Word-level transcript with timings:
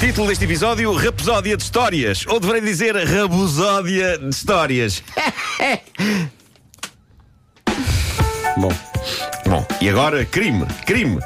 Título 0.00 0.28
deste 0.28 0.44
episódio: 0.44 0.92
Rapsódia 0.94 1.56
de 1.56 1.62
Histórias. 1.62 2.24
Ou 2.26 2.40
deverei 2.40 2.60
dizer 2.60 2.94
Rabusódia 2.96 4.18
de 4.18 4.28
Histórias. 4.28 5.02
Bom. 8.56 8.89
Bom, 9.50 9.66
e 9.80 9.88
agora 9.88 10.24
crime, 10.24 10.64
crime. 10.86 11.18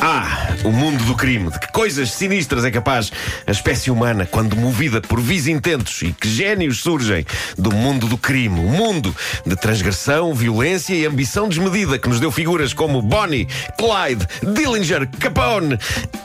Ah, 0.00 0.48
o 0.64 0.72
mundo 0.72 1.04
do 1.04 1.14
crime. 1.14 1.48
De 1.48 1.60
que 1.60 1.70
coisas 1.70 2.10
sinistras 2.10 2.64
é 2.64 2.72
capaz 2.72 3.12
a 3.46 3.52
espécie 3.52 3.88
humana 3.88 4.26
quando 4.26 4.56
movida 4.56 5.00
por 5.00 5.20
vis 5.20 5.46
intentos 5.46 6.02
e 6.02 6.12
que 6.12 6.28
génios 6.28 6.80
surgem 6.80 7.24
do 7.56 7.70
mundo 7.70 8.08
do 8.08 8.18
crime. 8.18 8.58
O 8.58 8.68
mundo 8.68 9.14
de 9.46 9.54
transgressão, 9.54 10.34
violência 10.34 10.92
e 10.92 11.06
ambição 11.06 11.48
desmedida 11.48 12.00
que 12.00 12.08
nos 12.08 12.18
deu 12.18 12.32
figuras 12.32 12.72
como 12.72 13.00
Bonnie, 13.00 13.46
Clyde, 13.78 14.26
Dillinger, 14.42 15.08
Capone. 15.20 15.78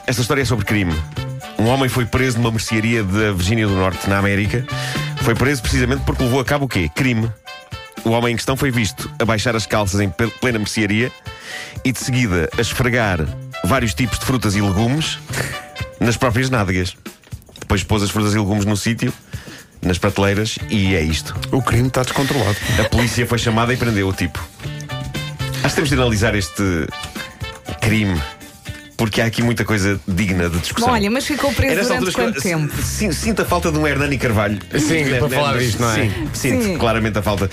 Esta 0.08 0.24
história 0.24 0.42
é 0.42 0.46
sobre 0.46 0.66
crime. 0.66 1.00
Um 1.60 1.68
homem 1.68 1.88
foi 1.88 2.08
preso 2.08 2.40
numa 2.40 2.50
mercearia 2.50 3.04
da 3.04 3.32
Virgínia 3.32 3.68
do 3.68 3.76
Norte, 3.76 4.10
na 4.10 4.18
América. 4.18 4.66
Foi 5.18 5.36
preso 5.36 5.62
precisamente 5.62 6.02
porque 6.04 6.24
levou 6.24 6.40
a 6.40 6.46
cabo 6.46 6.66
o 6.66 6.68
quê? 6.68 6.90
Crime. 6.96 7.32
O 8.04 8.10
homem 8.10 8.34
em 8.34 8.36
questão 8.36 8.58
foi 8.58 8.72
visto 8.72 9.08
a 9.20 9.24
baixar 9.24 9.56
as 9.56 9.68
calças 9.68 10.02
em 10.02 10.10
plena 10.10 10.58
mercearia 10.58 11.12
e 11.84 11.92
de 11.92 12.00
seguida 12.00 12.50
a 12.58 12.62
esfregar 12.62 13.20
vários 13.64 13.94
tipos 13.94 14.20
de 14.20 14.26
frutas 14.26 14.56
e 14.56 14.62
legumes 14.62 15.20
nas 16.00 16.18
próprias 16.18 16.50
nádegas. 16.50 16.96
Depois 17.60 17.84
pôs 17.84 18.04
as 18.04 18.10
frutas 18.10 18.34
e 18.34 18.38
legumes 18.38 18.66
no 18.66 18.78
sítio, 18.78 19.14
nas 19.82 19.98
prateleiras, 19.98 20.58
e 20.70 20.96
é 20.96 21.02
isto. 21.02 21.36
O 21.52 21.62
crime 21.62 21.88
está 21.88 22.04
descontrolado. 22.04 22.58
A 22.80 22.90
polícia 22.90 23.26
foi 23.26 23.38
chamada 23.38 23.74
e 23.74 23.78
prendeu 23.78 24.08
o 24.08 24.14
tipo. 24.14 24.40
Acho 25.64 25.70
que 25.70 25.76
temos 25.76 25.90
de 25.90 25.96
analisar 25.96 26.36
este 26.36 26.88
crime 27.82 28.22
porque 29.04 29.22
há 29.22 29.26
aqui 29.26 29.42
muita 29.42 29.66
coisa 29.66 30.00
digna 30.08 30.50
de 30.50 30.60
discussão. 30.60 30.88
Bom, 30.88 30.94
olha, 30.94 31.12
mas 31.12 31.26
ficou 31.26 31.52
preso 31.52 31.88
durante 31.88 32.12
quanto 32.14 32.36
que, 32.36 32.42
tempo? 32.42 32.74
Sinto 32.82 33.42
a 33.42 33.46
falta 33.46 33.72
de 33.72 33.78
um 33.78 33.86
Hernani 33.86 34.18
Carvalho. 34.18 34.60
Sim, 34.80 35.06
para 35.20 35.30
falar 35.30 35.58
disto, 35.58 35.82
não 35.82 35.92
é? 35.92 35.96
Sim, 35.96 36.30
sinto 36.34 36.64
Sim. 36.64 36.78
claramente 36.78 37.18
a 37.18 37.22
falta. 37.22 37.50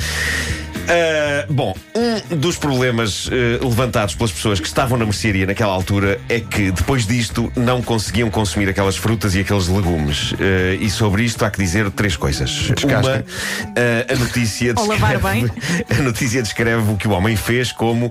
Uh, 0.90 1.52
bom, 1.52 1.72
um 1.94 2.36
dos 2.36 2.56
problemas 2.56 3.28
uh, 3.28 3.30
levantados 3.62 4.16
pelas 4.16 4.32
pessoas 4.32 4.58
que 4.58 4.66
estavam 4.66 4.98
na 4.98 5.04
mercearia 5.04 5.46
naquela 5.46 5.72
altura 5.72 6.20
é 6.28 6.40
que 6.40 6.72
depois 6.72 7.06
disto 7.06 7.52
não 7.54 7.80
conseguiam 7.80 8.28
consumir 8.28 8.68
aquelas 8.68 8.96
frutas 8.96 9.36
e 9.36 9.40
aqueles 9.40 9.68
legumes. 9.68 10.32
Uh, 10.32 10.74
e 10.80 10.90
sobre 10.90 11.22
isto 11.22 11.44
há 11.44 11.50
que 11.50 11.58
dizer 11.58 11.88
três 11.92 12.16
coisas. 12.16 12.50
Descasca. 12.50 13.24
Uma, 13.24 14.12
a 14.12 14.18
notícia 14.18 14.74
descreve, 14.74 15.52
a 15.96 16.02
notícia 16.02 16.42
descreve 16.42 16.90
o 16.90 16.96
que 16.96 17.06
o 17.06 17.12
homem 17.12 17.36
fez, 17.36 17.70
como, 17.70 18.10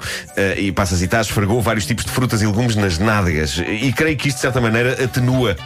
e 0.57 0.71
passa 0.71 0.95
a 0.95 0.97
citar, 0.97 1.19
esfregou 1.19 1.61
vários 1.61 1.85
tipos 1.85 2.05
de 2.05 2.11
frutas 2.11 2.41
e 2.41 2.45
legumes 2.45 2.77
nas 2.77 2.97
nádegas. 2.97 3.57
E 3.57 3.91
creio 3.91 4.15
que 4.15 4.29
isto, 4.29 4.37
de 4.37 4.41
certa 4.41 4.61
maneira, 4.61 5.03
atenua. 5.03 5.57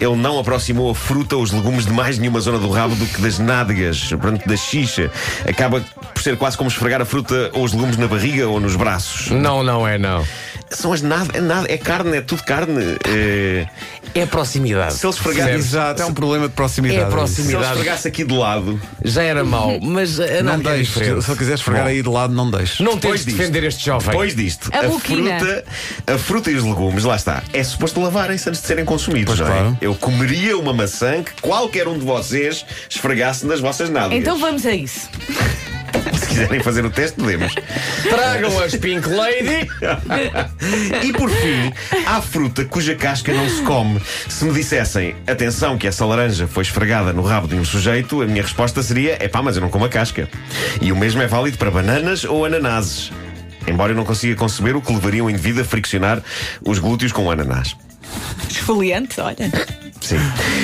Ele 0.00 0.16
não 0.16 0.38
aproximou 0.38 0.90
a 0.90 0.94
fruta 0.94 1.36
ou 1.36 1.42
os 1.42 1.50
legumes 1.50 1.84
de 1.84 1.92
mais 1.92 2.18
nenhuma 2.18 2.40
zona 2.40 2.58
do 2.58 2.70
rabo 2.70 2.94
do 2.94 3.04
que 3.04 3.20
das 3.20 3.38
nádegas, 3.38 4.08
portanto, 4.08 4.46
da 4.46 4.56
xixa. 4.56 5.10
Acaba 5.46 5.84
por 6.14 6.22
ser 6.22 6.36
quase 6.36 6.56
como 6.62 6.70
esfregar 6.70 7.02
a 7.02 7.04
fruta 7.04 7.50
ou 7.54 7.64
os 7.64 7.72
legumes 7.72 7.96
na 7.96 8.06
barriga 8.06 8.46
ou 8.46 8.60
nos 8.60 8.76
braços. 8.76 9.30
Não, 9.32 9.64
não 9.64 9.86
é, 9.86 9.98
não. 9.98 10.24
São 10.70 10.92
as 10.92 11.02
nada, 11.02 11.36
é 11.36 11.40
nada, 11.40 11.66
é 11.70 11.76
carne, 11.76 12.18
é 12.18 12.20
tudo 12.20 12.44
carne. 12.44 12.96
É... 13.04 13.66
É 14.14 14.24
proximidade. 14.26 14.94
Se 14.94 15.04
ele 15.04 15.12
esfregasse, 15.12 15.50
Exato, 15.54 16.02
é 16.02 16.06
um 16.06 16.14
problema 16.14 16.46
de 16.48 16.54
proximidade. 16.54 17.00
É 17.00 17.04
a 17.04 17.08
proximidade. 17.08 17.64
se 17.64 17.70
ele 17.70 17.72
esfregasse 17.78 18.08
aqui 18.08 18.24
de 18.24 18.32
lado, 18.34 18.80
Já 19.04 19.22
era 19.24 19.42
mau, 19.42 19.80
mas 19.80 20.20
a 20.20 20.26
Não 20.42 20.56
nada 20.56 20.70
é 20.70 20.74
deixes. 20.76 20.94
diferente. 20.94 21.24
Se 21.24 21.30
ele 21.30 21.38
quiser 21.38 21.54
esfregar 21.54 21.82
Bom. 21.84 21.88
aí 21.90 22.00
de 22.02 22.08
lado, 22.08 22.32
não 22.32 22.48
deixes. 22.48 22.78
Não 22.78 22.94
Depois 22.94 23.02
tens 23.02 23.18
de 23.20 23.24
disto. 23.26 23.38
defender 23.38 23.64
este 23.66 23.84
jovem. 23.84 24.08
Depois 24.10 24.36
disto, 24.36 24.70
A 24.72 24.82
boquina. 24.84 25.38
fruta, 25.40 25.64
a 26.06 26.18
fruta 26.18 26.50
e 26.50 26.54
os 26.54 26.62
legumes, 26.64 27.02
lá 27.04 27.16
está, 27.16 27.42
é 27.52 27.64
suposto 27.64 28.00
lavarem-se 28.00 28.48
antes 28.48 28.60
de 28.60 28.66
serem 28.68 28.84
consumidos, 28.84 29.36
Pois 29.36 29.40
não 29.40 29.46
é? 29.56 29.60
claro. 29.60 29.78
Eu 29.80 29.94
comeria 29.96 30.56
uma 30.56 30.72
maçã 30.72 31.22
que 31.24 31.32
qualquer 31.42 31.88
um 31.88 31.98
de 31.98 32.04
vocês 32.04 32.64
esfregasse 32.88 33.44
nas 33.46 33.58
vossas 33.60 33.90
nádegas. 33.90 34.18
Então 34.20 34.38
vamos 34.38 34.64
a 34.64 34.72
isso. 34.74 35.08
Se 36.32 36.38
quiserem 36.40 36.60
fazer 36.60 36.84
o 36.84 36.90
teste, 36.90 37.20
podemos. 37.20 37.54
Tragam 38.08 38.58
as 38.60 38.74
Pink 38.74 39.06
Lady. 39.08 39.68
E 41.04 41.12
por 41.12 41.28
fim, 41.30 41.72
há 42.06 42.22
fruta 42.22 42.64
cuja 42.64 42.94
casca 42.94 43.32
não 43.32 43.48
se 43.48 43.62
come. 43.62 44.00
Se 44.28 44.44
me 44.44 44.52
dissessem, 44.52 45.14
atenção, 45.26 45.76
que 45.76 45.86
essa 45.86 46.04
laranja 46.06 46.46
foi 46.46 46.62
esfregada 46.62 47.12
no 47.12 47.22
rabo 47.22 47.48
de 47.48 47.54
um 47.54 47.64
sujeito, 47.64 48.22
a 48.22 48.26
minha 48.26 48.42
resposta 48.42 48.82
seria: 48.82 49.18
é 49.20 49.28
pá, 49.28 49.42
mas 49.42 49.56
eu 49.56 49.62
não 49.62 49.68
como 49.68 49.84
a 49.84 49.88
casca. 49.88 50.28
E 50.80 50.90
o 50.90 50.96
mesmo 50.96 51.20
é 51.20 51.26
válido 51.26 51.58
para 51.58 51.70
bananas 51.70 52.24
ou 52.24 52.44
ananases. 52.44 53.12
Embora 53.66 53.92
eu 53.92 53.96
não 53.96 54.04
consiga 54.04 54.34
conceber 54.34 54.74
o 54.74 54.80
que 54.80 54.92
levaria 54.92 55.22
um 55.22 55.30
indivíduo 55.30 55.62
a 55.62 55.64
friccionar 55.64 56.22
os 56.64 56.78
glúteos 56.78 57.12
com 57.12 57.26
o 57.26 57.30
ananás. 57.30 57.76
Esfoliante, 58.48 59.20
olha. 59.20 59.50
Sim. 60.02 60.16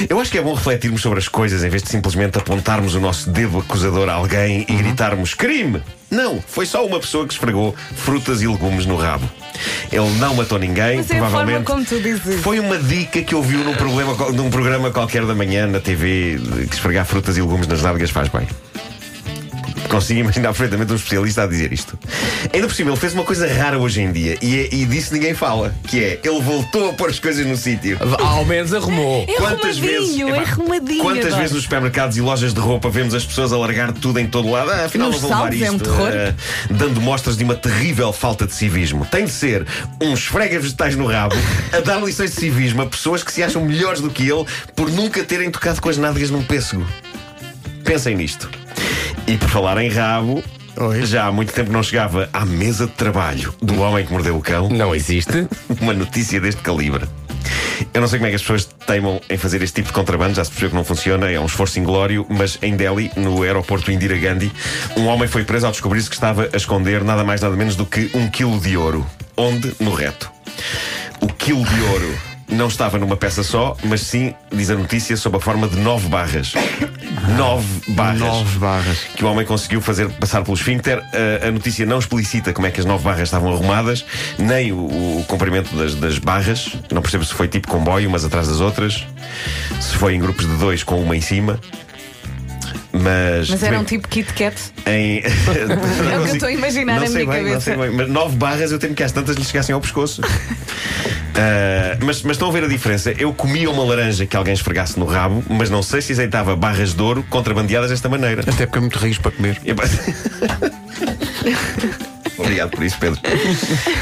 Eu 0.08 0.20
acho 0.20 0.30
que 0.30 0.38
é 0.38 0.42
bom 0.42 0.54
refletirmos 0.54 1.00
sobre 1.00 1.18
as 1.18 1.28
coisas 1.28 1.62
em 1.64 1.68
vez 1.68 1.82
de 1.82 1.90
simplesmente 1.90 2.36
apontarmos 2.38 2.94
o 2.94 3.00
nosso 3.00 3.30
dedo 3.30 3.58
acusador 3.58 4.08
a 4.08 4.14
alguém 4.14 4.66
e 4.68 4.74
gritarmos 4.74 5.34
crime. 5.34 5.82
Não, 6.10 6.42
foi 6.46 6.64
só 6.64 6.84
uma 6.86 6.98
pessoa 6.98 7.26
que 7.26 7.34
esfregou 7.34 7.74
frutas 7.96 8.40
e 8.40 8.46
legumes 8.48 8.86
no 8.86 8.96
rabo. 8.96 9.28
Ele 9.92 10.08
não 10.18 10.34
matou 10.34 10.58
ninguém, 10.58 10.96
Mas 10.98 11.10
é 11.10 11.16
a 11.16 11.18
forma 11.20 11.30
provavelmente. 11.30 11.64
como 11.66 11.84
tu 11.84 12.00
dizes. 12.00 12.40
Foi 12.40 12.58
uma 12.58 12.78
dica 12.78 13.20
que 13.22 13.34
ouviu 13.34 13.62
num, 13.62 13.74
problema, 13.74 14.14
num 14.32 14.50
programa 14.50 14.90
qualquer 14.90 15.24
da 15.26 15.34
manhã 15.34 15.66
na 15.66 15.80
TV 15.80 16.38
que 16.68 16.74
esfregar 16.74 17.04
frutas 17.04 17.36
e 17.36 17.42
legumes 17.42 17.66
nas 17.66 17.82
nádegas 17.82 18.10
faz 18.10 18.28
bem. 18.28 18.46
Consigo 19.88 20.20
imaginar 20.20 20.48
perfeitamente 20.48 20.92
um 20.92 20.96
especialista 20.96 21.44
a 21.44 21.46
dizer 21.46 21.72
isto. 21.72 21.98
Ainda 22.52 22.66
por 22.66 22.74
cima, 22.74 22.90
ele 22.90 22.98
fez 22.98 23.14
uma 23.14 23.24
coisa 23.24 23.50
rara 23.52 23.78
hoje 23.78 24.02
em 24.02 24.12
dia 24.12 24.36
e, 24.42 24.58
é- 24.60 24.74
e 24.74 24.84
disso 24.86 25.14
ninguém 25.14 25.34
fala: 25.34 25.74
que 25.86 25.98
é 26.02 26.20
ele 26.22 26.40
voltou 26.40 26.90
a 26.90 26.92
pôr 26.92 27.08
as 27.08 27.18
coisas 27.18 27.46
no 27.46 27.56
sítio. 27.56 27.96
Ao 28.20 28.44
menos 28.44 28.74
arrumou. 28.74 29.24
É 29.26 29.36
arrumadinho, 29.42 30.28
é 30.28 30.32
epá, 30.42 30.50
arrumadinho. 30.50 31.02
Quantas 31.02 31.26
agora. 31.26 31.40
vezes 31.40 31.52
nos 31.54 31.62
supermercados 31.62 32.16
e 32.16 32.20
lojas 32.20 32.52
de 32.52 32.60
roupa 32.60 32.90
vemos 32.90 33.14
as 33.14 33.24
pessoas 33.24 33.52
a 33.52 33.56
largar 33.58 33.92
tudo 33.92 34.18
em 34.18 34.26
todo 34.26 34.50
lado? 34.50 34.70
Ah, 34.70 34.84
afinal 34.84 35.10
Nos 35.10 35.22
não 35.22 35.28
vou 35.28 35.30
levar 35.30 35.42
saldos 35.50 35.62
é 35.62 35.70
um 35.70 35.76
isto. 35.76 35.84
terror. 35.88 36.12
ah, 36.12 36.34
dando 36.70 37.00
mostras 37.00 37.36
de 37.36 37.44
uma 37.44 37.54
terrível 37.54 38.12
falta 38.12 38.46
de 38.46 38.54
civismo. 38.54 39.06
Tem 39.06 39.24
de 39.24 39.30
ser 39.30 39.66
um 40.02 40.12
esfrega 40.12 40.58
vegetais 40.60 40.94
no 40.96 41.06
rabo 41.06 41.34
a 41.72 41.80
dar 41.80 41.98
lições 42.02 42.30
de 42.34 42.36
civismo 42.40 42.82
a 42.82 42.86
pessoas 42.86 43.22
que 43.22 43.32
se 43.32 43.42
acham 43.42 43.64
melhores 43.64 44.00
do 44.00 44.10
que 44.10 44.22
ele 44.28 44.44
por 44.76 44.90
nunca 44.90 45.24
terem 45.24 45.50
tocado 45.50 45.80
com 45.80 45.88
as 45.88 45.96
nádegas 45.96 46.30
num 46.30 46.42
pêssego. 46.42 46.86
Pensem 47.84 48.14
nisto. 48.16 48.50
E 49.28 49.36
por 49.36 49.50
falar 49.50 49.76
em 49.76 49.90
rabo. 49.90 50.42
Oi. 50.74 51.04
Já 51.04 51.26
há 51.26 51.32
muito 51.32 51.52
tempo 51.52 51.70
não 51.70 51.82
chegava 51.82 52.30
à 52.32 52.46
mesa 52.46 52.86
de 52.86 52.92
trabalho 52.92 53.54
do 53.60 53.78
homem 53.78 54.06
que 54.06 54.10
mordeu 54.10 54.34
o 54.34 54.40
cão 54.40 54.70
Não 54.70 54.94
existe. 54.94 55.46
uma 55.82 55.92
notícia 55.92 56.40
deste 56.40 56.62
calibre. 56.62 57.04
Eu 57.92 58.00
não 58.00 58.08
sei 58.08 58.18
como 58.18 58.26
é 58.28 58.30
que 58.30 58.36
as 58.36 58.40
pessoas 58.40 58.64
teimam 58.86 59.20
em 59.28 59.36
fazer 59.36 59.60
este 59.62 59.74
tipo 59.76 59.88
de 59.88 59.92
contrabando, 59.92 60.34
já 60.34 60.42
se 60.42 60.50
percebeu 60.50 60.70
que 60.70 60.76
não 60.76 60.84
funciona, 60.84 61.30
é 61.30 61.38
um 61.38 61.44
esforço 61.44 61.78
inglório, 61.78 62.24
mas 62.26 62.58
em 62.62 62.74
Delhi, 62.74 63.12
no 63.16 63.42
aeroporto 63.42 63.92
Indira 63.92 64.16
Gandhi, 64.16 64.50
um 64.96 65.06
homem 65.06 65.28
foi 65.28 65.44
preso 65.44 65.66
ao 65.66 65.72
descobrir-se 65.72 66.08
que 66.08 66.16
estava 66.16 66.48
a 66.50 66.56
esconder 66.56 67.04
nada 67.04 67.22
mais 67.22 67.42
nada 67.42 67.54
menos 67.54 67.76
do 67.76 67.84
que 67.84 68.10
um 68.14 68.30
quilo 68.30 68.58
de 68.58 68.78
ouro. 68.78 69.06
Onde? 69.36 69.74
No 69.78 69.92
reto. 69.92 70.30
O 71.20 71.26
quilo 71.28 71.64
de 71.66 71.80
ouro 71.82 72.18
não 72.48 72.68
estava 72.68 72.98
numa 72.98 73.16
peça 73.16 73.42
só, 73.42 73.76
mas 73.84 74.00
sim, 74.00 74.34
diz 74.50 74.70
a 74.70 74.74
notícia, 74.74 75.16
sob 75.18 75.36
a 75.36 75.40
forma 75.40 75.68
de 75.68 75.76
nove 75.76 76.08
barras. 76.08 76.54
Nove 77.36 77.66
barras 77.88 78.20
Nove 78.20 78.58
barras. 78.58 78.98
que 79.16 79.24
o 79.24 79.28
homem 79.28 79.44
conseguiu 79.46 79.80
fazer 79.80 80.08
passar 80.10 80.42
pelo 80.42 80.56
esfíncter. 80.56 81.02
A, 81.42 81.48
a 81.48 81.50
notícia 81.50 81.84
não 81.86 81.98
explicita 81.98 82.52
como 82.52 82.66
é 82.66 82.70
que 82.70 82.80
as 82.80 82.86
nove 82.86 83.04
barras 83.04 83.22
estavam 83.24 83.52
arrumadas, 83.52 84.04
nem 84.38 84.72
o, 84.72 84.76
o 85.20 85.24
comprimento 85.28 85.74
das, 85.76 85.94
das 85.94 86.18
barras. 86.18 86.72
Não 86.90 87.02
percebo 87.02 87.24
se 87.24 87.34
foi 87.34 87.48
tipo 87.48 87.68
comboio, 87.68 88.08
umas 88.08 88.24
atrás 88.24 88.48
das 88.48 88.60
outras, 88.60 89.04
se 89.80 89.94
foi 89.96 90.14
em 90.14 90.20
grupos 90.20 90.46
de 90.46 90.56
dois 90.56 90.82
com 90.82 91.00
uma 91.00 91.16
em 91.16 91.20
cima. 91.20 91.60
Mas, 92.90 93.50
Mas 93.50 93.62
era 93.62 93.78
um 93.78 93.84
tipo 93.84 94.08
Kit 94.08 94.32
Kat. 94.32 94.56
em... 94.86 95.20
É 96.10 96.18
o 96.18 96.22
que 96.24 96.30
eu 96.30 96.34
estou 96.34 96.48
a 96.48 96.52
imaginar 96.52 96.94
não 96.94 97.00
na 97.02 97.06
sei 97.08 97.26
minha 97.26 97.34
bem, 97.34 97.42
Não 97.44 97.50
cabeça. 97.50 97.60
sei 97.60 97.76
bem, 97.76 97.90
mas 97.96 98.08
nove 98.08 98.36
barras 98.36 98.72
eu 98.72 98.78
tenho 98.78 98.94
que 98.94 99.02
às 99.02 99.12
tantas 99.12 99.36
lhe 99.36 99.44
chegassem 99.44 99.74
ao 99.74 99.80
pescoço. 99.80 100.22
Ah, 101.40 101.96
mas, 102.04 102.22
mas 102.22 102.32
estão 102.32 102.48
a 102.48 102.52
ver 102.52 102.64
a 102.64 102.68
diferença? 102.68 103.12
Eu 103.16 103.32
comia 103.32 103.70
uma 103.70 103.84
laranja 103.84 104.26
que 104.26 104.36
alguém 104.36 104.52
esfregasse 104.54 104.98
no 104.98 105.06
rabo, 105.06 105.44
mas 105.48 105.70
não 105.70 105.82
sei 105.82 106.02
se 106.02 106.12
aceitava 106.12 106.56
barras 106.56 106.92
de 106.94 107.00
ouro 107.02 107.24
contrabandeadas 107.30 107.90
desta 107.90 108.08
maneira. 108.08 108.42
Até 108.42 108.66
porque 108.66 108.78
é 108.78 108.80
muito 108.80 108.98
risco 108.98 109.22
para 109.22 109.32
comer. 109.32 109.60
Epá. 109.64 109.84
Obrigado 112.38 112.70
por 112.70 112.84
isso, 112.84 112.96
Pedro. 113.00 113.20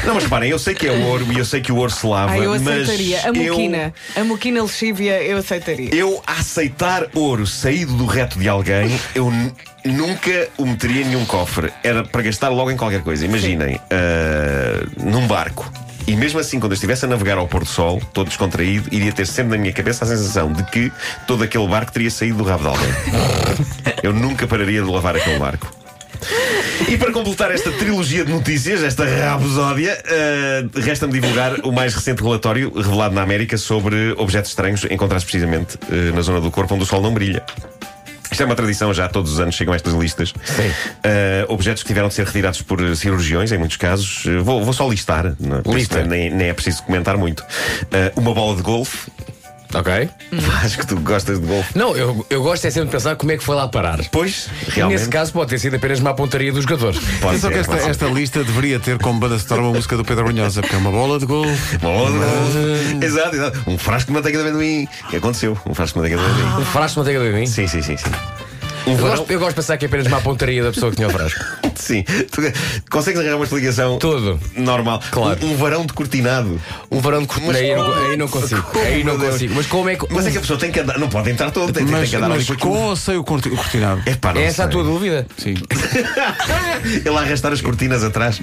Não, 0.05 0.13
mas 0.13 0.23
reparem, 0.23 0.49
eu 0.51 0.59
sei 0.59 0.75
que 0.75 0.87
é 0.87 0.91
ouro 0.91 1.25
e 1.33 1.37
eu 1.39 1.45
sei 1.45 1.59
que 1.59 1.71
o 1.71 1.75
ouro 1.77 1.91
se 1.91 2.05
lava, 2.05 2.33
Ah, 2.33 2.37
eu 2.37 2.51
mas 2.59 2.67
aceitaria. 2.67 3.19
A 3.23 3.27
eu- 3.29 3.53
moquina. 3.53 3.93
A 4.15 4.23
moquina 4.23 4.61
lexívia, 4.61 5.23
eu 5.23 5.37
aceitaria. 5.39 5.89
Eu, 5.93 6.21
a 6.25 6.33
aceitar 6.33 7.07
ouro 7.15 7.47
saído 7.47 7.93
do 7.93 8.05
reto 8.05 8.37
de 8.37 8.47
alguém, 8.47 8.99
eu 9.15 9.31
nunca 9.83 10.49
o 10.57 10.65
meteria 10.67 11.01
em 11.01 11.05
nenhum 11.05 11.25
cofre. 11.25 11.71
Era 11.83 12.03
para 12.03 12.21
gastar 12.21 12.49
logo 12.49 12.69
em 12.69 12.77
qualquer 12.77 13.01
coisa. 13.01 13.25
Imaginem, 13.25 13.79
ah, 13.89 14.85
num 15.03 15.25
barco. 15.25 15.71
E 16.07 16.15
mesmo 16.15 16.39
assim, 16.39 16.57
quando 16.57 16.71
eu 16.71 16.75
estivesse 16.75 17.03
a 17.03 17.07
navegar 17.07 17.37
ao 17.37 17.47
pôr 17.49 17.65
do 17.65 17.69
sol, 17.69 18.01
todo 18.13 18.27
descontraído, 18.27 18.87
iria 18.93 19.11
ter 19.11 19.27
sempre 19.27 19.51
na 19.51 19.61
minha 19.61 19.73
cabeça 19.73 20.05
a 20.05 20.07
sensação 20.07 20.53
de 20.53 20.63
que 20.63 20.89
todo 21.27 21.43
aquele 21.43 21.67
barco 21.67 21.91
teria 21.91 22.09
saído 22.09 22.37
do 22.37 22.43
rabo 22.45 22.63
de 22.63 22.69
alguém. 22.69 22.89
eu 24.01 24.13
nunca 24.13 24.47
pararia 24.47 24.81
de 24.81 24.89
lavar 24.89 25.17
aquele 25.17 25.37
barco. 25.37 25.69
E 26.87 26.97
para 26.97 27.11
completar 27.11 27.51
esta 27.51 27.71
trilogia 27.71 28.23
de 28.23 28.31
notícias, 28.31 28.83
esta 28.83 29.03
rabosódia, 29.03 30.01
eh, 30.05 30.65
resta-me 30.75 31.11
divulgar 31.11 31.59
o 31.65 31.71
mais 31.73 31.93
recente 31.93 32.23
relatório 32.23 32.71
revelado 32.73 33.13
na 33.13 33.21
América 33.21 33.57
sobre 33.57 34.13
objetos 34.17 34.51
estranhos 34.51 34.85
encontrados 34.85 35.25
precisamente 35.25 35.77
eh, 35.91 36.11
na 36.13 36.21
zona 36.21 36.39
do 36.39 36.49
corpo 36.49 36.75
onde 36.75 36.83
o 36.83 36.87
sol 36.87 37.01
não 37.01 37.13
brilha. 37.13 37.43
Isto 38.37 38.43
é 38.43 38.45
uma 38.45 38.55
tradição 38.55 38.93
já, 38.93 39.09
todos 39.09 39.33
os 39.33 39.39
anos 39.39 39.55
chegam 39.55 39.73
estas 39.73 39.95
listas. 39.95 40.31
Sim. 40.45 40.71
Eh, 41.03 41.43
objetos 41.49 41.81
que 41.81 41.87
tiveram 41.87 42.07
de 42.07 42.13
ser 42.13 42.23
retirados 42.23 42.61
por 42.61 42.95
cirurgiões, 42.95 43.51
em 43.51 43.57
muitos 43.57 43.77
casos. 43.77 44.25
Eh, 44.27 44.37
vou, 44.37 44.63
vou 44.63 44.73
só 44.73 44.87
listar, 44.87 45.35
não, 45.39 45.57
é? 45.57 45.61
Lista. 45.73 46.03
nem, 46.03 46.29
nem 46.29 46.49
é 46.49 46.53
preciso 46.53 46.83
comentar 46.83 47.17
muito. 47.17 47.43
Eh, 47.91 48.11
uma 48.15 48.35
bola 48.35 48.55
de 48.55 48.61
golfe. 48.61 49.09
Ok? 49.73 50.09
Acho 50.63 50.77
que 50.79 50.87
tu 50.87 50.97
gostas 51.01 51.39
de 51.39 51.45
golfe. 51.45 51.77
Não, 51.77 51.95
eu, 51.95 52.25
eu 52.29 52.41
gosto 52.41 52.65
é 52.65 52.71
sempre 52.71 52.87
de 52.87 52.91
pensar 52.93 53.15
como 53.15 53.31
é 53.31 53.37
que 53.37 53.43
foi 53.43 53.55
lá 53.55 53.67
parar. 53.67 53.99
Pois, 54.11 54.47
E 54.67 54.71
realmente. 54.71 54.99
nesse 54.99 55.09
caso 55.09 55.33
pode 55.33 55.49
ter 55.49 55.59
sido 55.59 55.75
apenas 55.75 55.99
uma 55.99 56.13
pontaria 56.13 56.51
do 56.51 56.61
jogador. 56.61 56.93
pode 57.21 57.37
Atenção 57.37 57.49
ser, 57.49 57.53
que 57.53 57.59
esta, 57.59 57.71
pode 57.71 57.83
ser. 57.83 57.89
esta 57.91 58.05
lista 58.07 58.43
deveria 58.43 58.79
ter 58.79 58.97
como 58.97 59.19
banda 59.19 59.37
sonora 59.37 59.63
uma 59.67 59.73
música 59.73 59.97
do 59.97 60.05
Pedro 60.05 60.23
Brunhosa, 60.25 60.61
porque 60.61 60.75
é 60.75 60.79
uma 60.79 60.91
bola 60.91 61.19
de 61.19 61.25
golfe. 61.25 61.77
Uma 61.77 61.91
bola 61.91 62.11
de 62.11 62.17
golfe. 62.17 63.05
Exato, 63.05 63.35
exato. 63.35 63.63
Um 63.67 63.77
frasco 63.77 64.07
de 64.07 64.13
manteiga 64.13 64.37
de 64.41 64.47
amendoim. 64.47 64.87
O 65.05 65.07
que 65.09 65.15
aconteceu? 65.17 65.57
Um 65.65 65.73
frasco 65.73 65.99
de 65.99 66.09
manteiga 66.09 66.21
de 66.23 66.29
amendoim. 66.41 66.61
Um 66.61 66.65
frasco 66.65 66.93
de 66.93 66.99
manteiga 66.99 67.31
de 67.31 67.39
mim. 67.39 67.45
Sim, 67.47 67.67
sim, 67.67 67.81
sim, 67.81 67.97
sim. 67.97 68.09
Um 68.87 68.91
Eu 68.91 68.97
varão. 68.97 69.17
gosto, 69.17 69.31
eu 69.31 69.39
gosto 69.39 69.49
de 69.49 69.55
pensar 69.55 69.77
que 69.77 69.85
é 69.85 69.87
apenas 69.87 70.07
uma 70.07 70.21
pontaria 70.21 70.63
da 70.63 70.71
pessoa 70.71 70.89
que 70.91 70.95
tinha 70.97 71.07
o 71.07 71.11
frasco. 71.11 71.43
Sim. 71.75 72.03
Tu 72.03 72.41
consegues 72.89 73.19
arranjar 73.19 73.35
uma 73.35 73.43
explicação 73.45 73.97
Tudo. 73.99 74.39
normal. 74.55 75.01
Claro. 75.11 75.39
Um, 75.45 75.51
um 75.51 75.55
varão 75.57 75.85
de 75.85 75.93
cortinado. 75.93 76.59
Um 76.89 76.99
varão 76.99 77.21
de 77.21 77.27
cortina. 77.27 77.57
Aí, 77.57 77.75
não- 77.75 77.93
aí 78.09 78.17
não 78.17 78.27
consigo. 78.27 78.61
Como, 78.63 78.83
Aí 78.85 79.03
não 79.03 79.17
consigo. 79.19 79.53
Mas 79.55 79.65
como 79.67 79.89
é 79.89 79.95
que. 79.95 80.05
Mas 80.11 80.25
é 80.25 80.31
que 80.31 80.37
a 80.37 80.41
pessoa 80.41 80.57
tem 80.59 80.71
que 80.71 80.79
andar. 80.79 80.97
Não 80.97 81.07
pode 81.09 81.29
entrar 81.29 81.51
todo, 81.51 81.71
tem, 81.71 81.83
tem 81.85 81.91
Mas, 81.93 82.09
que 82.09 82.15
andar 82.15 82.27
ali 82.31 82.37
mas 82.37 82.47
com 82.47 82.55
com 82.55 82.69
ou 82.69 82.95
sem 82.95 83.15
o 83.17 83.23
corti- 83.23 83.49
o 83.49 83.55
cortinado? 83.55 84.01
Epá, 84.05 84.33
não 84.33 84.41
é 84.41 84.45
essa 84.45 84.63
a 84.63 84.65
sei. 84.65 84.71
tua 84.71 84.83
dúvida? 84.83 85.27
Sim. 85.37 85.53
Ele 87.05 87.09
a 87.17 87.19
arrastar 87.21 87.51
as 87.53 87.61
cortinas 87.61 88.03
atrás. 88.03 88.39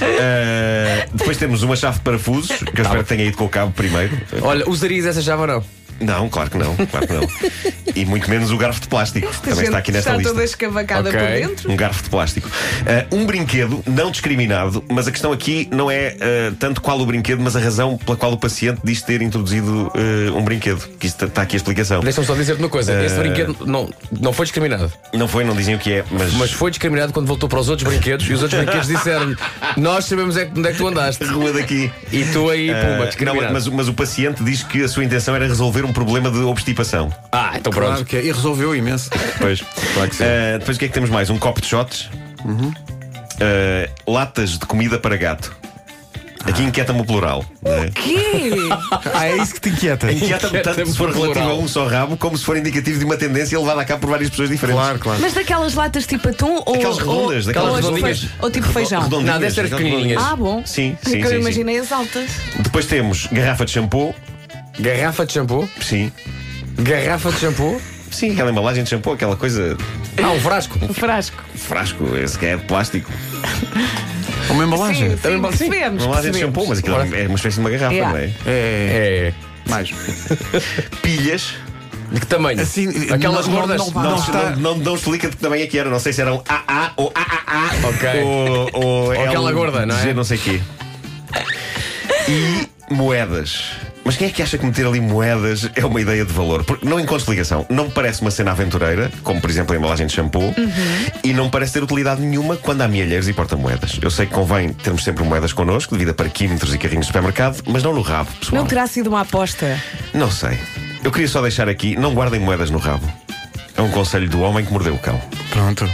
Eh, 0.00 1.08
depois 1.12 1.36
temos 1.36 1.62
uma 1.62 1.76
chave 1.76 1.98
de 1.98 2.04
parafusos, 2.04 2.48
que 2.58 2.80
eu 2.80 2.84
espero 2.84 3.02
que 3.02 3.08
tenha 3.08 3.24
ido 3.24 3.36
com 3.36 3.44
o 3.44 3.48
cabo 3.48 3.72
primeiro. 3.72 4.16
Olha, 4.42 4.68
usarias 4.68 5.06
essa 5.06 5.22
chave 5.22 5.40
ou 5.42 5.46
não? 5.46 5.64
Não, 6.00 6.28
claro 6.28 6.50
que 6.50 6.58
não, 6.58 6.74
claro 6.76 7.06
que 7.06 7.12
não. 7.12 7.28
E 7.94 8.04
muito 8.04 8.28
menos 8.30 8.50
o 8.50 8.56
garfo 8.56 8.80
de 8.80 8.88
plástico. 8.88 9.28
que 9.30 9.40
Também 9.50 9.64
está 9.64 9.78
aqui 9.78 9.90
nesta 9.92 10.10
está 10.10 10.18
lista. 10.18 10.32
toda 10.32 10.44
escavacada 10.44 11.08
Ok. 11.08 11.20
por 11.20 11.28
dentro. 11.30 11.72
Um 11.72 11.76
garfo 11.76 12.02
de 12.04 12.10
plástico. 12.10 12.48
Uh, 12.48 13.16
um 13.16 13.26
brinquedo 13.26 13.82
não 13.86 14.10
discriminado, 14.10 14.84
mas 14.88 15.08
a 15.08 15.10
questão 15.10 15.32
aqui 15.32 15.68
não 15.72 15.90
é 15.90 16.14
uh, 16.50 16.54
tanto 16.56 16.80
qual 16.80 17.00
o 17.00 17.06
brinquedo, 17.06 17.40
mas 17.42 17.56
a 17.56 17.60
razão 17.60 17.96
pela 17.98 18.16
qual 18.16 18.32
o 18.32 18.36
paciente 18.38 18.80
diz 18.84 19.02
ter 19.02 19.22
introduzido 19.22 19.88
uh, 19.94 20.36
um 20.36 20.44
brinquedo. 20.44 20.78
Que 20.98 21.06
isto 21.06 21.24
está 21.24 21.42
aqui 21.42 21.56
a 21.56 21.58
explicação. 21.58 22.00
Deixa-me 22.00 22.26
só 22.26 22.34
dizer-te 22.34 22.60
uma 22.60 22.68
coisa: 22.68 22.92
esse 23.04 23.16
brinquedo 23.18 23.56
não, 23.66 23.88
não 24.20 24.32
foi 24.32 24.46
discriminado. 24.46 24.92
Não 25.14 25.26
foi, 25.26 25.44
não 25.44 25.54
dizem 25.56 25.74
o 25.74 25.78
que 25.78 25.92
é, 25.94 26.04
mas. 26.10 26.32
Mas 26.34 26.52
foi 26.52 26.70
discriminado 26.70 27.12
quando 27.12 27.26
voltou 27.26 27.48
para 27.48 27.58
os 27.58 27.68
outros 27.68 27.88
brinquedos 27.88 28.28
e 28.28 28.32
os 28.32 28.42
outros 28.42 28.60
brinquedos 28.62 28.86
disseram 28.88 29.34
Nós 29.76 30.04
sabemos 30.04 30.36
é, 30.36 30.44
que- 30.44 30.58
onde 30.58 30.68
é 30.68 30.72
que 30.72 30.78
tu 30.78 30.86
andaste. 30.86 31.24
Rua 31.24 31.52
daqui. 31.52 31.90
E 32.12 32.24
tu 32.26 32.48
aí, 32.50 32.70
Uh, 32.70 32.74
pumba, 32.74 32.96
não, 32.98 33.06
discriminado. 33.06 33.52
mas, 33.52 33.66
mas 33.68 33.88
o 33.88 33.94
paciente 33.94 34.42
diz 34.44 34.62
que 34.62 34.82
a 34.84 34.88
sua 34.88 35.04
intenção 35.04 35.34
era 35.34 35.46
resolver 35.46 35.84
um 35.88 35.92
problema 35.92 36.30
de 36.30 36.38
obstipação. 36.40 37.12
Ah, 37.32 37.52
então 37.56 37.72
Claro 37.72 37.94
pronto. 37.94 38.04
que 38.04 38.16
é. 38.16 38.24
E 38.24 38.32
resolveu 38.32 38.74
imenso. 38.74 39.10
Pois. 39.38 39.62
Claro 39.94 40.10
que 40.10 40.16
sim. 40.16 40.24
Uh, 40.24 40.58
depois 40.58 40.76
o 40.76 40.80
que 40.80 40.84
é 40.86 40.88
que 40.88 40.94
temos 40.94 41.10
mais? 41.10 41.30
Um 41.30 41.38
copo 41.38 41.60
de 41.60 41.66
shots. 41.66 42.08
Uh, 42.44 44.10
latas 44.10 44.50
de 44.58 44.66
comida 44.66 44.98
para 44.98 45.16
gato. 45.16 45.56
Aqui 46.44 46.62
inquieta-me 46.62 47.00
o 47.00 47.04
plural. 47.04 47.44
é? 47.64 47.90
Quê? 47.90 48.52
Ah, 49.14 49.26
é 49.26 49.36
isso 49.36 49.54
que 49.54 49.60
te 49.60 49.68
inquieta. 49.70 50.10
Inquieta-me 50.12 50.60
tanto 50.60 50.86
se 50.86 50.96
for 50.96 51.10
relativo 51.12 51.50
a 51.50 51.54
um 51.54 51.66
só 51.66 51.86
rabo, 51.86 52.16
como 52.16 52.38
se 52.38 52.44
for 52.44 52.56
indicativo 52.56 52.98
de 52.98 53.04
uma 53.04 53.16
tendência 53.16 53.58
levada 53.58 53.80
a 53.80 53.84
cabo 53.84 54.02
por 54.02 54.10
várias 54.10 54.30
pessoas 54.30 54.48
diferentes. 54.48 54.80
Claro, 54.80 54.98
claro. 54.98 55.20
Mas 55.20 55.32
daquelas 55.34 55.74
latas 55.74 56.06
tipo 56.06 56.28
atum 56.28 56.62
ou. 56.64 56.74
Aquelas 56.76 56.98
redondas, 56.98 57.46
ou, 57.46 57.52
daquelas 57.52 57.84
ou, 57.84 57.90
redondinhas. 57.94 58.26
tipo 58.52 58.66
feijão. 58.68 59.02
Redondinhas, 59.02 59.34
Não, 59.34 59.40
deve 59.40 59.54
ser 59.54 59.68
pequenininhas. 59.68 60.22
Ah, 60.22 60.36
bom. 60.36 60.62
Sim, 60.64 60.96
sim, 61.02 61.10
que 61.12 61.18
eu 61.18 61.22
sim, 61.28 61.34
sim. 61.34 61.40
imaginei 61.40 61.78
as 61.78 61.90
altas. 61.90 62.30
Depois 62.60 62.86
temos 62.86 63.26
garrafa 63.32 63.64
de 63.64 63.72
shampoo. 63.72 64.14
Garrafa 64.78 65.26
de 65.26 65.32
shampoo? 65.32 65.68
Sim. 65.80 66.12
Garrafa 66.78 67.30
de 67.32 67.38
shampoo? 67.40 67.80
Sim, 68.10 68.32
aquela 68.32 68.50
embalagem 68.50 68.84
de 68.84 68.90
shampoo, 68.90 69.12
aquela 69.12 69.36
coisa. 69.36 69.76
Ah, 70.22 70.30
um 70.30 70.40
frasco. 70.40 70.78
Um 70.82 70.94
frasco. 70.94 71.42
Frasco, 71.54 72.16
esse 72.16 72.38
que 72.38 72.46
é 72.46 72.56
plástico. 72.56 73.10
Uma 74.50 74.64
embalagem. 74.64 75.10
Sim, 75.10 75.16
sim, 75.16 75.22
Também- 75.22 75.52
sim. 75.52 75.58
percebemos. 75.68 76.02
Uma 76.02 76.06
embalagem 76.08 76.30
de 76.32 76.38
percebemos. 76.38 76.40
shampoo, 76.40 76.66
mas 76.68 76.78
aquilo 76.78 76.96
é 77.16 77.26
uma 77.26 77.36
espécie 77.36 77.54
de 77.56 77.60
uma 77.60 77.70
garrafa, 77.70 77.92
Yeah. 77.94 78.12
não 78.12 78.18
é? 78.18 78.24
É. 78.24 78.32
É. 78.46 79.34
Mais. 79.68 79.90
Pilhas. 81.02 81.54
De 82.10 82.20
que 82.20 82.26
tamanho? 82.26 82.58
Assim, 82.62 82.88
Aquelas 83.12 83.46
não- 83.46 83.52
não- 83.54 83.60
gordas? 83.60 83.78
não- 83.92 84.02
Não, 84.02 84.10
não 84.12 84.18
está- 84.18 84.50
não, 84.50 84.56
não, 84.56 84.76
não 84.78 84.94
explica 84.94 85.28
de 85.28 85.36
que 85.36 85.42
tamanho 85.42 85.64
é 85.64 85.66
que 85.66 85.78
era. 85.78 85.90
Não 85.90 85.98
sei 86.00 86.14
se 86.14 86.22
eram 86.22 86.42
AA 86.48 86.92
ou 86.96 87.12
AAA. 87.14 87.88
Ok. 87.88 88.22
Ou, 88.22 88.70
ou, 88.72 89.12
aquela 89.12 89.50
L 89.50 89.52
gorda, 89.54 89.84
não 89.84 89.98
é? 89.98 90.02
G 90.02 90.14
não 90.14 90.24
sei 90.24 90.38
quê. 90.38 90.60
E 92.26 92.66
moedas. 92.90 93.72
Mas 94.08 94.16
quem 94.16 94.28
é 94.28 94.30
que 94.30 94.42
acha 94.42 94.56
que 94.56 94.64
meter 94.64 94.86
ali 94.86 95.02
moedas 95.02 95.70
é 95.76 95.84
uma 95.84 96.00
ideia 96.00 96.24
de 96.24 96.32
valor? 96.32 96.64
Porque 96.64 96.88
não 96.88 96.98
encontro 96.98 97.18
explicação. 97.18 97.66
Não 97.68 97.84
me 97.84 97.90
parece 97.90 98.22
uma 98.22 98.30
cena 98.30 98.52
aventureira, 98.52 99.12
como 99.22 99.38
por 99.38 99.50
exemplo 99.50 99.74
a 99.74 99.78
embalagem 99.78 100.06
de 100.06 100.14
shampoo, 100.14 100.54
e 101.22 101.34
não 101.34 101.44
me 101.44 101.50
parece 101.50 101.74
ter 101.74 101.82
utilidade 101.82 102.22
nenhuma 102.22 102.56
quando 102.56 102.80
há 102.80 102.88
mielheiros 102.88 103.28
e 103.28 103.34
porta-moedas. 103.34 103.98
Eu 104.00 104.10
sei 104.10 104.24
que 104.24 104.32
convém 104.32 104.72
termos 104.72 105.04
sempre 105.04 105.22
moedas 105.24 105.52
connosco, 105.52 105.92
devido 105.92 106.12
a 106.12 106.14
parquímetros 106.14 106.72
e 106.72 106.78
carrinhos 106.78 107.04
de 107.04 107.08
supermercado, 107.08 107.62
mas 107.66 107.82
não 107.82 107.92
no 107.92 108.00
rabo, 108.00 108.30
pessoal. 108.40 108.62
Não 108.62 108.66
terá 108.66 108.86
sido 108.86 109.08
uma 109.08 109.20
aposta. 109.20 109.78
Não 110.14 110.30
sei. 110.30 110.58
Eu 111.04 111.12
queria 111.12 111.28
só 111.28 111.42
deixar 111.42 111.68
aqui: 111.68 111.94
não 111.94 112.14
guardem 112.14 112.40
moedas 112.40 112.70
no 112.70 112.78
rabo. 112.78 113.06
É 113.76 113.82
um 113.82 113.90
conselho 113.90 114.26
do 114.26 114.40
homem 114.40 114.64
que 114.64 114.72
mordeu 114.72 114.94
o 114.94 114.98
cão. 114.98 115.20
Pronto. 115.50 115.84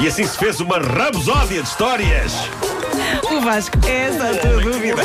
E 0.00 0.08
assim 0.08 0.26
se 0.26 0.38
fez 0.38 0.60
uma 0.60 0.78
rabosódia 0.78 1.62
de 1.62 1.68
histórias. 1.68 2.32
O 3.30 3.40
Vasco, 3.40 3.76
essa 3.86 4.24
é 4.24 4.30
a 4.30 4.40
tua 4.40 4.60
dúvida. 4.60 5.02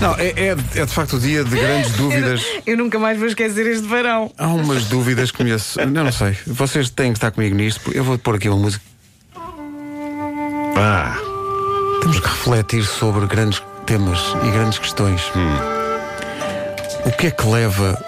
Não, 0.00 0.14
é, 0.16 0.28
é, 0.28 0.48
é 0.48 0.84
de 0.84 0.92
facto 0.92 1.16
o 1.16 1.20
dia 1.20 1.44
de 1.44 1.56
grandes 1.56 1.92
dúvidas. 1.92 2.44
Eu 2.66 2.76
nunca 2.76 2.98
mais 2.98 3.18
vou 3.18 3.26
esquecer 3.28 3.66
este 3.66 3.86
verão. 3.86 4.30
Há 4.36 4.48
umas 4.48 4.84
dúvidas 4.86 5.30
que 5.30 5.38
conheço. 5.38 5.80
Eu 5.80 5.86
não 5.86 6.12
sei. 6.12 6.36
Vocês 6.46 6.90
têm 6.90 7.12
que 7.12 7.18
estar 7.18 7.30
comigo 7.30 7.54
nisto. 7.54 7.92
Eu 7.92 8.04
vou 8.04 8.18
pôr 8.18 8.36
aqui 8.36 8.48
uma 8.48 8.58
música. 8.58 8.84
Ah, 10.76 11.16
Temos 12.00 12.20
que 12.20 12.26
refletir 12.28 12.84
sobre 12.84 13.26
grandes 13.26 13.62
temas 13.86 14.18
e 14.46 14.50
grandes 14.50 14.78
questões. 14.78 15.22
O 17.06 17.10
que 17.12 17.28
é 17.28 17.30
que 17.30 17.46
leva 17.46 17.98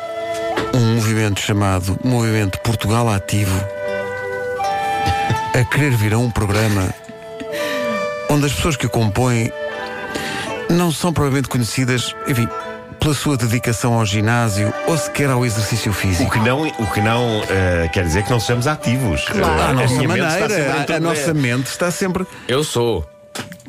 um 0.74 0.94
movimento 0.96 1.40
chamado 1.40 1.98
Movimento 2.04 2.58
Portugal 2.60 3.08
Ativo 3.08 3.58
a 5.58 5.64
querer 5.64 5.92
vir 5.92 6.12
a 6.12 6.18
um 6.18 6.30
programa 6.30 6.92
onde 8.36 8.46
as 8.46 8.52
pessoas 8.52 8.76
que 8.76 8.84
o 8.84 8.90
compõem 8.90 9.50
não 10.68 10.92
são 10.92 11.10
provavelmente 11.10 11.48
conhecidas, 11.48 12.14
enfim, 12.28 12.46
pela 13.00 13.14
sua 13.14 13.34
dedicação 13.34 13.94
ao 13.94 14.04
ginásio 14.04 14.72
ou 14.86 14.98
sequer 14.98 15.30
ao 15.30 15.44
exercício 15.44 15.90
o 15.90 15.94
físico? 15.94 16.30
que 16.30 16.38
não, 16.40 16.66
o 16.66 16.86
que 16.92 17.00
não 17.00 17.42
eh, 17.48 17.88
quer 17.90 18.04
dizer 18.04 18.24
que 18.24 18.30
não 18.30 18.38
sejamos 18.38 18.66
ativos. 18.66 19.24
Claro. 19.24 19.70
Eh, 19.70 19.72
nossa 19.72 19.88
sempre 19.88 20.06
maneira, 20.06 20.86
em 20.90 20.92
a, 20.92 20.96
a 20.96 21.00
nossa 21.00 21.30
é. 21.30 21.34
mente 21.34 21.66
está 21.68 21.90
sempre. 21.90 22.26
Eu 22.46 22.62
sou. 22.62 23.08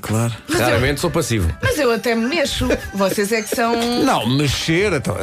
Claro. 0.01 0.33
Raramente 0.50 1.00
sou 1.00 1.09
passivo. 1.09 1.50
Mas 1.62 1.79
eu 1.79 1.91
até 1.91 2.13
me 2.13 2.27
mexo. 2.27 2.67
Vocês 2.93 3.31
é 3.31 3.41
que 3.41 3.55
são. 3.55 3.74
Não, 4.03 4.27
mexer, 4.27 4.93
então, 4.93 5.15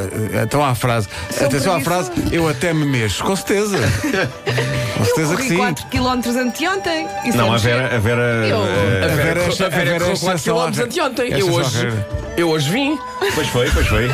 então 0.43 0.63
há 0.63 0.69
a 0.69 0.75
frase. 0.75 1.07
Atenção 1.39 1.75
à 1.75 1.81
frase, 1.81 2.11
eu 2.31 2.47
até 2.47 2.73
me 2.73 2.85
mexo. 2.85 3.23
Com 3.23 3.35
certeza. 3.35 3.77
Com 4.97 5.05
certeza 5.05 5.35
que 5.35 5.43
sim. 5.49 5.57
4 5.57 5.85
km 5.87 6.37
anteontem. 6.39 7.07
Isso 7.25 7.37
Não, 7.37 7.51
é 7.53 7.55
a. 7.55 7.57
Vera. 7.59 7.95
A 7.95 7.99
Vera 7.99 8.21
Eu- 8.47 8.61
A 8.63 8.65
Vera, 9.07 9.15
Vera 9.15 9.41
a 9.65 9.69
Vera 9.69 9.99
correu 9.99 10.17
4 10.17 10.33
exceção 10.33 10.59
à 10.61 10.71
km 10.71 10.81
anteontem. 10.83 11.31
Eu 11.33 11.51
hoje, 11.51 11.93
eu 12.37 12.49
hoje 12.49 12.69
vim. 12.69 12.97
pois 13.33 13.47
foi, 13.49 13.69
pois 13.71 13.87
foi. 13.87 14.05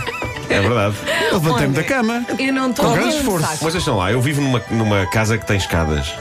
É 0.49 0.59
verdade. 0.59 0.95
Eu 1.29 1.33
Levantei-me 1.39 1.73
da 1.75 1.83
cama. 1.83 2.25
Eu 2.37 2.53
não 2.53 2.69
estou 2.71 2.85
Com 2.85 2.91
a 2.91 2.95
grande 2.95 3.11
ver, 3.11 3.19
esforço. 3.19 3.47
saco. 3.47 3.57
Mas 3.63 3.73
deixam 3.73 3.97
lá, 3.97 4.11
eu 4.11 4.21
vivo 4.21 4.41
numa, 4.41 4.61
numa 4.71 5.05
casa 5.07 5.37
que 5.37 5.45
tem 5.45 5.57
escadas. 5.57 6.13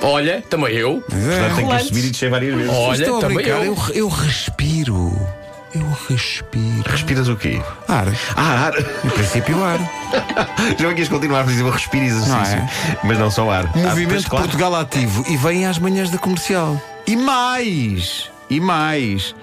Olha, 0.00 0.44
também 0.48 0.74
eu. 0.76 1.02
Pois 1.08 1.26
é. 1.26 1.38
Portanto, 1.38 1.56
tenho 1.56 1.68
que 1.76 1.84
subir 1.84 2.04
e 2.04 2.10
descer 2.10 2.30
várias 2.30 2.54
vezes. 2.54 2.72
Olha, 2.72 3.02
Estou 3.02 3.16
a 3.18 3.20
também 3.20 3.36
brincar, 3.38 3.64
eu. 3.64 3.74
eu, 3.88 3.94
eu 3.94 4.08
respiro. 4.08 5.07
Eu 5.74 5.86
respiro. 6.08 6.82
Respiras 6.86 7.28
o 7.28 7.36
quê? 7.36 7.60
Ar. 7.86 8.06
Ah, 8.36 8.66
ar. 8.66 8.72
Em 9.04 9.10
princípio, 9.10 9.62
ar. 9.62 9.78
Já 10.78 10.94
quis 10.94 11.08
continuar 11.08 11.40
a 11.40 11.44
dizer, 11.44 11.62
eu 11.62 11.70
respiro 11.70 12.04
exercício. 12.04 12.58
Não 12.58 12.68
Mas 13.04 13.18
não 13.18 13.30
só 13.30 13.50
ar. 13.50 13.70
Ah, 13.74 13.78
Movimento 13.78 14.28
claro. 14.28 14.44
Portugal 14.44 14.74
Ativo 14.74 15.24
e 15.28 15.36
vem 15.36 15.66
às 15.66 15.78
manhãs 15.78 16.10
da 16.10 16.18
comercial. 16.18 16.80
E 17.06 17.16
mais! 17.16 18.30
E 18.48 18.60
mais! 18.60 19.34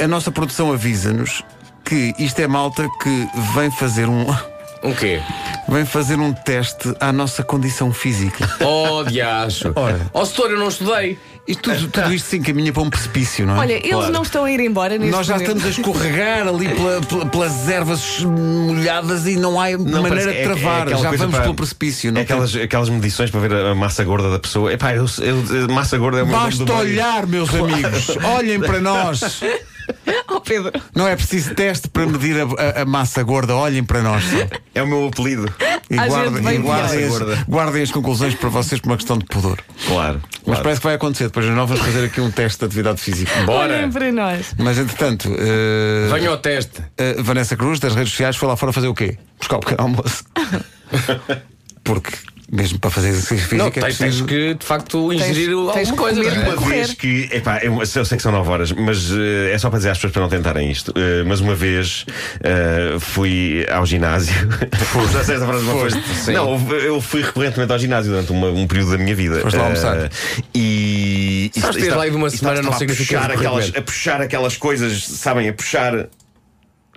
A 0.00 0.06
nossa 0.06 0.30
produção 0.30 0.72
avisa-nos 0.72 1.42
que 1.84 2.14
isto 2.18 2.40
é 2.40 2.46
malta 2.46 2.88
que 3.02 3.28
vem 3.54 3.70
fazer 3.70 4.08
um. 4.08 4.26
Um 4.80 4.94
quê? 4.94 5.20
Vem 5.68 5.84
fazer 5.84 6.20
um 6.20 6.32
teste 6.32 6.94
à 7.00 7.12
nossa 7.12 7.42
condição 7.42 7.92
física. 7.92 8.48
Oh, 8.64 9.02
diacho. 9.02 9.72
Ora. 9.74 10.08
Ó, 10.14 10.24
setor, 10.24 10.52
eu 10.52 10.58
não 10.60 10.68
estudei. 10.68 11.18
Isto, 11.48 11.62
tudo, 11.62 11.88
tudo 11.88 12.12
isto 12.12 12.28
se 12.28 12.36
encaminha 12.36 12.70
para 12.72 12.82
um 12.82 12.90
precipício, 12.90 13.46
não 13.46 13.56
é? 13.56 13.58
Olha, 13.60 13.72
eles 13.72 13.90
Claro. 13.90 14.12
não 14.12 14.22
estão 14.22 14.44
a 14.44 14.52
ir 14.52 14.60
embora 14.60 14.98
neste 14.98 15.10
Nós 15.10 15.26
já 15.26 15.34
momento. 15.38 15.56
estamos 15.56 15.64
a 15.78 15.80
escorregar 15.80 16.46
ali 16.46 16.68
pela- 16.68 17.00
pela- 17.00 17.26
pelas 17.26 17.68
ervas 17.68 18.20
molhadas 18.22 19.26
e 19.26 19.36
não 19.36 19.58
há 19.60 19.70
Não, 19.70 20.02
maneira 20.02 20.08
parece- 20.08 20.28
de 20.28 20.34
é- 20.36 20.40
é 20.40 20.44
travar. 20.44 20.82
aquela 20.82 21.02
já 21.02 21.08
coisa 21.08 21.24
vamos 21.24 21.34
para- 21.36 21.42
pelo 21.44 21.54
precipício. 21.54 22.12
Não 22.12 22.20
É 22.20 22.24
aquelas, 22.24 22.54
aquelas 22.54 22.88
medições 22.90 23.30
para 23.30 23.40
ver 23.40 23.52
a 23.54 23.74
massa 23.74 24.04
gorda 24.04 24.30
da 24.30 24.38
pessoa. 24.38 24.72
Epá, 24.72 24.94
eu, 24.94 25.06
eu, 25.20 25.68
massa 25.74 25.96
gorda 25.96 26.18
é 26.18 26.22
o 26.22 26.26
meu 26.26 26.36
nome 26.38 26.54
Basta 26.56 26.72
olhar, 26.74 27.26
meus 27.26 27.48
amigos. 27.54 28.08
Olhem 28.24 28.60
para 28.60 28.80
nós. 28.80 29.20
Oh, 30.30 30.38
Pedro. 30.42 30.70
Não 30.94 31.08
é 31.08 31.16
preciso 31.16 31.54
teste 31.54 31.88
para 31.88 32.04
medir 32.04 32.36
a, 32.38 32.42
a- 32.78 32.82
a 32.82 32.84
massa 32.84 33.22
gorda. 33.22 33.56
Olhem 33.56 33.82
para 33.82 34.02
nós. 34.02 34.22
só. 34.22 34.36
É 34.74 34.82
o 34.82 34.86
meu 34.86 35.06
apelido. 35.08 35.50
E, 35.90 35.96
guardem, 35.96 36.54
e 36.54 36.58
guardem, 36.58 37.04
as, 37.04 37.44
guardem 37.48 37.82
as 37.82 37.90
conclusões 37.90 38.34
para 38.34 38.48
vocês 38.50 38.78
por 38.80 38.88
uma 38.90 38.96
questão 38.96 39.16
de 39.16 39.24
pudor. 39.24 39.58
Claro. 39.86 40.20
Mas 40.22 40.42
claro. 40.44 40.62
parece 40.62 40.80
que 40.80 40.86
vai 40.86 40.94
acontecer. 40.96 41.24
Depois 41.24 41.46
nós 41.46 41.68
vamos 41.68 41.82
fazer 41.84 42.04
aqui 42.04 42.20
um 42.20 42.30
teste 42.30 42.58
de 42.58 42.64
atividade 42.66 43.00
física. 43.00 43.32
Bora! 43.46 43.74
Olhem 43.74 43.90
para 43.90 44.12
nós. 44.12 44.54
Mas 44.58 44.76
entretanto, 44.78 45.34
eh, 45.38 46.08
Venha 46.12 46.28
ao 46.28 46.36
teste. 46.38 46.82
eh, 46.98 47.14
Vanessa 47.20 47.56
Cruz, 47.56 47.80
das 47.80 47.94
redes 47.94 48.10
sociais, 48.10 48.36
foi 48.36 48.48
lá 48.48 48.56
fora 48.56 48.72
fazer 48.72 48.88
o 48.88 48.94
quê? 48.94 49.16
Buscar 49.38 49.56
o 49.56 49.60
pequeno 49.60 49.80
almoço. 49.82 50.24
Porque, 51.84 52.10
mesmo 52.50 52.78
para 52.78 52.90
fazer 52.90 53.08
exercício 53.08 53.36
físico, 53.46 53.56
Não, 53.56 53.66
é 53.66 53.70
tens, 53.70 53.84
tens 53.84 53.96
preciso. 53.98 54.24
que 54.24 54.54
de 54.54 54.64
facto 54.64 55.12
ingerir 55.12 55.48
tens 55.74 55.88
alguma 55.90 55.96
coisa. 55.96 56.22
comer 56.22 56.34
não 56.36 56.42
é? 56.42 56.46
Uma 56.48 56.56
Correr. 56.56 56.74
vez 56.76 56.94
que, 56.94 57.28
epá, 57.30 57.58
eu, 57.62 57.78
eu 57.80 57.86
sei 57.86 58.16
que 58.16 58.22
são 58.22 58.32
9 58.32 58.48
horas, 58.50 58.72
mas 58.72 59.10
eh, 59.12 59.52
é 59.52 59.58
só 59.58 59.68
para 59.68 59.78
dizer 59.78 59.90
às 59.90 59.98
pessoas 59.98 60.12
para 60.14 60.22
não 60.22 60.28
tentarem 60.28 60.70
isto. 60.70 60.92
Eh, 60.96 61.24
mas 61.26 61.40
uma 61.40 61.54
vez 61.54 62.06
eh, 62.42 62.96
fui 62.98 63.66
ao 63.70 63.84
ginásio. 63.84 64.34
Já 65.12 65.24
sei 65.24 65.34
esta 65.34 65.46
frase 65.46 65.64
uma 65.64 65.72
Foste, 65.74 66.02
sim. 66.24 66.32
Não, 66.32 66.70
eu 66.72 67.00
fui 67.00 67.22
recorrentemente 67.22 67.70
ao 67.72 67.78
ginásio 67.78 68.10
durante 68.10 68.32
uma- 68.32 68.48
um 68.50 68.66
período 68.66 68.92
da 68.92 68.98
minha 68.98 69.14
vida. 69.14 69.40
Foste 69.40 69.56
lá 69.56 69.64
almoçar. 69.64 70.10
e. 70.54 71.50
e 71.54 71.58
esta- 71.58 71.72
ter 71.74 71.94
lá 71.94 72.06
ido 72.06 72.16
uma 72.16 72.30
semana 72.30 72.62
não 72.62 72.70
estava 72.70 72.76
a 72.76 72.78
significa 72.78 73.18
puxar 73.20 73.30
aquelas, 73.32 73.72
a 73.76 73.82
puxar 73.82 74.20
aquelas 74.22 74.56
coisas, 74.56 75.04
sabem, 75.04 75.48
a 75.48 75.52
puxar. 75.52 76.08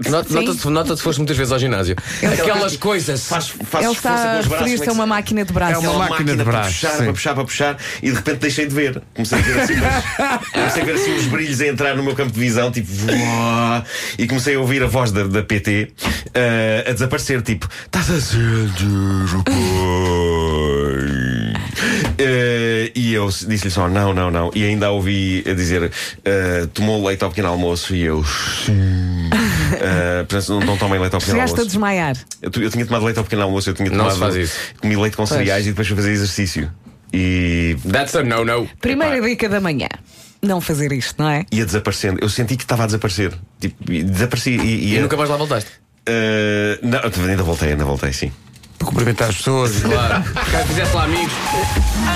Not- 0.10 0.28
Sim. 0.30 0.34
Nota-se 0.34 0.68
nota 0.70 0.98
foste 0.98 1.20
muitas 1.20 1.38
vezes 1.38 1.52
ao 1.54 1.60
ginásio. 1.60 1.96
Aquelas 2.24 2.76
coisas. 2.78 3.28
Faz, 3.28 3.50
faz 3.66 3.86
Ele 3.86 3.94
está 3.94 4.14
a 4.14 4.42
referir-se 4.42 4.84
a 4.84 4.88
como 4.88 5.02
é 5.02 5.04
uma 5.04 5.04
que 5.04 5.10
máquina 5.10 5.46
de 5.46 5.54
braço. 5.54 5.74
É 5.74 5.78
uma 5.78 5.90
Aquela 5.90 6.10
máquina 6.10 6.32
de 6.32 6.44
para 6.44 6.52
braço, 6.52 6.70
puxar, 6.72 6.90
sim. 6.92 6.98
para 7.04 7.14
puxar, 7.14 7.34
para 7.36 7.44
puxar, 7.44 7.78
e 8.02 8.10
de 8.10 8.16
repente 8.16 8.38
deixei 8.40 8.66
de 8.68 8.74
ver. 8.74 9.02
Comecei 9.14 9.38
a 9.38 9.42
ver 9.42 9.60
assim, 9.62 9.76
mas- 9.76 10.42
comecei 10.54 10.82
a 10.82 10.86
ver 10.86 10.96
assim 10.96 11.14
os 11.16 11.26
brilhos 11.26 11.62
a 11.62 11.68
entrar 11.68 11.96
no 11.96 12.02
meu 12.04 12.16
campo 12.16 12.32
de 12.32 12.40
visão, 12.40 12.72
tipo, 12.72 12.90
e 14.18 14.28
comecei 14.28 14.56
a 14.56 14.60
ouvir 14.60 14.82
a 14.82 14.88
voz 14.88 15.12
da, 15.12 15.24
da 15.24 15.44
PT 15.44 15.92
eh, 16.34 16.86
a 16.88 16.92
desaparecer, 16.94 17.42
tipo, 17.44 17.68
estás 17.86 18.10
a 18.10 18.20
sentir 18.20 19.36
o 19.36 19.44
pai? 19.46 19.54
Eh, 22.18 22.92
e 22.96 23.14
eu 23.14 23.28
disse-lhe 23.28 23.70
só, 23.72 23.88
não, 23.88 24.14
não, 24.14 24.32
não. 24.32 24.52
E 24.56 24.64
ainda 24.66 24.88
a 24.88 24.92
ouvi 24.92 25.44
a 25.48 25.54
dizer, 25.54 25.92
eh, 26.26 26.68
tomou 26.74 27.06
leite 27.06 27.24
ao 27.24 27.30
pequeno 27.30 27.50
almoço, 27.50 27.94
e 27.96 28.02
eu, 28.02 28.24
sim. 28.24 29.30
Eh, 29.74 30.26
portanto, 30.28 30.50
não, 30.50 30.60
não 30.62 30.78
tomem 30.78 31.00
leite 31.00 31.14
ao 31.14 31.20
pequeno 31.20 31.38
Chegaste 31.38 31.54
a 31.56 31.60
almoço. 31.60 31.68
desmaiar. 31.68 32.16
Eu, 32.42 32.52
eu 32.62 32.70
tinha 32.72 32.86
tomado 32.86 33.06
leite 33.06 33.18
ao 33.18 33.24
pequeno 33.24 33.44
almoço, 33.44 33.70
eu 33.70 33.74
tinha 33.74 33.90
Não 33.90 33.98
tomado. 33.98 34.14
se 34.14 34.20
faz 34.20 34.36
isso. 34.36 34.56
Comi 34.80 34.96
leite 34.96 35.16
com 35.18 35.26
cereais 35.26 35.66
e 35.66 35.70
depois 35.70 35.88
fui 35.88 35.96
fazer 35.96 36.12
exercício. 36.12 36.72
E 37.14 37.76
That's 37.92 38.16
a 38.16 38.24
no-no. 38.24 38.68
Primeira 38.80 39.18
Epá. 39.18 39.28
dica 39.28 39.50
da 39.50 39.60
manhã. 39.60 39.88
Não 40.42 40.60
fazer 40.60 40.92
isto, 40.92 41.22
não 41.22 41.30
é? 41.30 41.46
ia 41.52 41.66
desaparecendo. 41.66 42.20
Eu 42.22 42.30
senti 42.30 42.56
que 42.58 42.64
estava 42.64 42.84
a 42.84 42.86
desaparecer. 42.88 43.32
Tipo, 43.60 43.92
e 43.92 44.02
desapareci. 44.04 44.52
E, 44.52 44.94
e, 44.94 44.96
E 44.96 45.00
nunca 45.00 45.16
mais 45.18 45.30
lá 45.30 45.38
voltaste. 45.38 45.70
eh, 46.08 46.80
não, 46.82 47.00
ainda 47.30 47.44
voltei, 47.44 47.70
ainda 47.72 47.86
voltei, 47.86 48.12
sim. 48.14 48.32
Para 48.80 48.88
cumprimentar 48.88 49.30
as 49.30 49.36
pessoas. 49.38 49.80
Claro. 49.82 50.24
Cara, 50.34 50.66
fizeste 50.66 50.96
lá 50.96 51.04
amigos. 51.04 51.34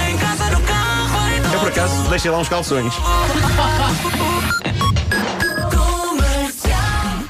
Em 0.09 0.17
casa, 0.17 0.49
no 0.49 0.61
carro, 0.61 1.29
em 1.29 1.53
Eu 1.53 1.59
por 1.59 1.67
acaso 1.69 2.09
deixei 2.09 2.31
lá 2.31 2.39
uns 2.39 2.49
calções. 2.49 2.93